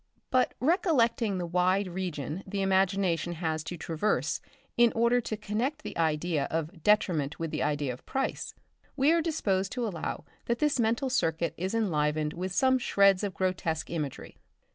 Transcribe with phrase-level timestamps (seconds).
[0.31, 4.41] But recollecting the wide region the imagination has to traverse
[4.75, 8.55] in order to connect the idea of detriment with the idea of price,
[8.95, 13.35] we are disposed to allow that this mental circuit is enlivened with some shreds of
[13.35, 14.37] grotesque imagery.